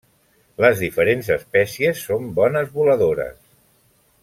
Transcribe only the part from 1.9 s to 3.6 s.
són bones voladores.